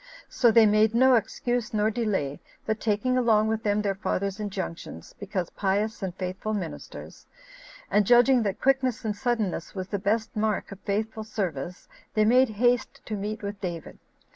[0.29, 5.13] So they made no excuse nor delay, but taking along with them their fathers' injunctions,
[5.19, 7.27] because pious and faithful ministers,
[7.91, 12.49] and judging that quickness and suddenness was the best mark of faithful service, they made
[12.49, 13.99] haste to meet with David.